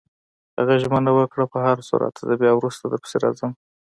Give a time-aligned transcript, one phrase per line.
[0.59, 3.51] هغه ژمنه وکړه: په هرصورت، زه بیا وروسته درپسې راځم.